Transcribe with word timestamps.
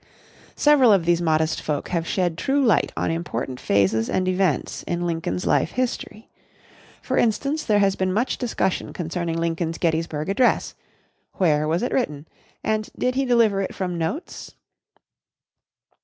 Several 0.55 0.91
of 0.91 1.05
these 1.05 1.21
modest 1.21 1.61
folk 1.61 1.89
have 1.89 2.07
shed 2.07 2.35
true 2.35 2.65
light 2.65 2.91
on 2.97 3.11
important 3.11 3.59
phases 3.59 4.09
and 4.09 4.27
events 4.27 4.81
in 4.87 5.05
Lincoln's 5.05 5.45
life 5.45 5.73
history. 5.73 6.27
For 7.03 7.19
instance, 7.19 7.63
there 7.63 7.77
has 7.77 7.95
been 7.95 8.11
much 8.11 8.39
discussion 8.39 8.93
concerning 8.93 9.37
Lincoln's 9.37 9.77
Gettysburg 9.77 10.27
Address 10.27 10.73
where 11.33 11.67
was 11.67 11.83
it 11.83 11.91
written, 11.93 12.27
and 12.63 12.89
did 12.97 13.13
he 13.13 13.25
deliver 13.25 13.61
it 13.61 13.75
from 13.75 13.99
notes? 13.99 14.55